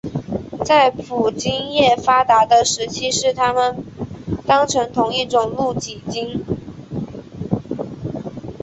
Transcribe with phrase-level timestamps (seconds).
[0.65, 3.85] 在捕鲸业发达的时期是把它们
[4.47, 6.43] 当成同一种露脊鲸。